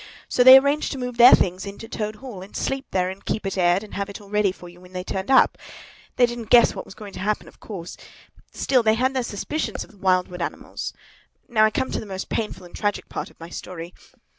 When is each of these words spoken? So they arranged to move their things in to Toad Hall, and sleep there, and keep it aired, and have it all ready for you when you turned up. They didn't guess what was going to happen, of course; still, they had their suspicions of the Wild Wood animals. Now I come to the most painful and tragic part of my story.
So 0.27 0.43
they 0.43 0.57
arranged 0.57 0.91
to 0.93 0.97
move 0.97 1.17
their 1.17 1.35
things 1.35 1.63
in 1.63 1.77
to 1.77 1.87
Toad 1.87 2.15
Hall, 2.15 2.41
and 2.41 2.55
sleep 2.55 2.87
there, 2.89 3.11
and 3.11 3.23
keep 3.23 3.45
it 3.45 3.55
aired, 3.55 3.83
and 3.83 3.93
have 3.93 4.09
it 4.09 4.19
all 4.19 4.29
ready 4.31 4.51
for 4.51 4.67
you 4.67 4.81
when 4.81 4.95
you 4.95 5.03
turned 5.03 5.29
up. 5.29 5.59
They 6.15 6.25
didn't 6.25 6.49
guess 6.49 6.73
what 6.73 6.85
was 6.85 6.95
going 6.95 7.13
to 7.13 7.19
happen, 7.19 7.47
of 7.47 7.59
course; 7.59 7.97
still, 8.51 8.81
they 8.81 8.95
had 8.95 9.13
their 9.13 9.21
suspicions 9.21 9.83
of 9.83 9.91
the 9.91 9.97
Wild 9.97 10.27
Wood 10.27 10.41
animals. 10.41 10.93
Now 11.47 11.65
I 11.65 11.69
come 11.69 11.91
to 11.91 11.99
the 11.99 12.07
most 12.07 12.29
painful 12.29 12.65
and 12.65 12.73
tragic 12.75 13.09
part 13.09 13.29
of 13.29 13.39
my 13.39 13.49
story. 13.49 13.93